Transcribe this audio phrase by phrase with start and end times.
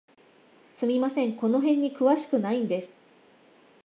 [0.79, 2.89] すみません、この辺に詳しくないんです。